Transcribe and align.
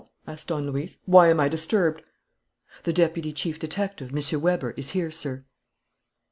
asked 0.25 0.47
Don 0.47 0.65
Luis. 0.71 0.97
"Why 1.05 1.27
am 1.27 1.39
I 1.39 1.47
disturbed?" 1.47 2.01
"The 2.85 2.91
deputy 2.91 3.31
chief 3.31 3.59
detective, 3.59 4.09
M. 4.11 4.41
Weber, 4.41 4.71
is 4.71 4.93
here, 4.93 5.11
sir." 5.11 5.45